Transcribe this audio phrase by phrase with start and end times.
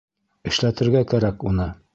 [0.53, 1.73] Эшләтергә кәрәк уны.